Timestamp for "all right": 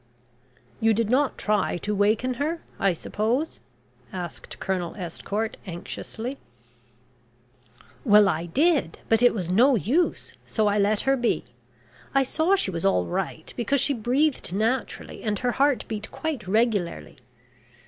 12.83-13.53